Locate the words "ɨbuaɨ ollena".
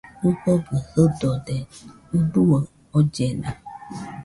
2.17-3.49